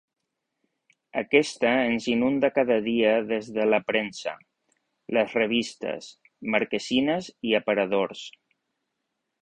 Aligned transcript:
Aquesta 1.21 1.73
ens 1.89 2.07
inunda 2.13 2.49
cada 2.55 2.77
dia 2.87 3.11
des 3.33 3.51
de 3.59 3.67
la 3.75 3.81
premsa, 3.91 4.35
les 5.19 5.39
revistes, 5.41 6.11
marquesines 6.57 7.33
i 7.51 7.59
aparadors. 7.63 8.29